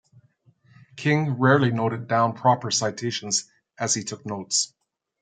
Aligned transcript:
King 0.95 1.37
rarely 1.37 1.69
noted 1.69 2.07
down 2.07 2.33
proper 2.33 2.71
citations 2.71 3.43
as 3.77 3.93
he 3.93 4.03
took 4.03 4.25
notes. 4.25 4.73